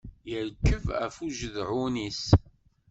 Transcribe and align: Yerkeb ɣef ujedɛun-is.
Yerkeb 0.29 0.85
ɣef 0.99 1.15
ujedɛun-is. 1.25 2.23